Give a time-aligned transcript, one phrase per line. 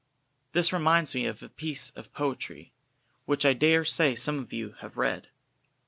[0.53, 2.73] This reminds me of a piece of poetry,
[3.25, 5.29] which I dare say some of you have read.